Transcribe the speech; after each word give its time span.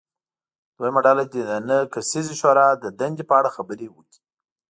دویمه 0.77 1.01
ډله 1.05 1.23
دې 1.31 1.41
د 1.49 1.51
نهه 1.67 1.89
کسیزې 1.93 2.33
شورا 2.41 2.67
د 2.77 2.85
دندې 2.99 3.23
په 3.29 3.33
اړه 3.39 3.49
خبرې 3.55 3.87
وکړي. 3.91 4.19